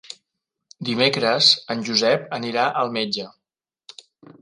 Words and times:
Dimecres 0.89 1.51
en 1.75 1.85
Josep 1.91 2.27
anirà 2.41 2.67
al 2.85 2.93
metge. 2.99 3.31